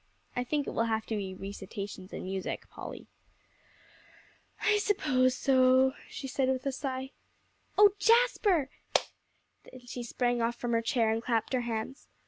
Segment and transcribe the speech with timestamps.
[0.35, 3.05] I think it will have to be recitations and music, Polly."
[4.59, 7.11] "I suppose so," she said with a sigh.
[7.77, 8.71] "Oh Jasper!"
[9.63, 12.07] then she sprang off from her chair, and clapped her hands.